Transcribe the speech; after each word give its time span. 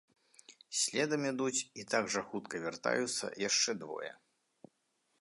Следам 0.83 1.27
ідуць 1.31 1.59
і 1.83 1.87
так 1.93 2.09
жа 2.15 2.21
хутка 2.31 2.55
вяртаюцца 2.65 3.25
яшчэ 3.47 3.71
двое. 3.83 4.11